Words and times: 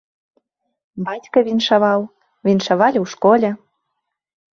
Бацька 1.09 1.37
віншаваў, 1.47 2.01
віншавалі 2.47 2.97
ў 3.03 3.13
школе. 3.13 3.49